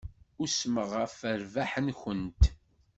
Usmeɣ 0.43 0.89
ɣef 1.01 1.17
rrbeḥ-nkent. 1.39 2.41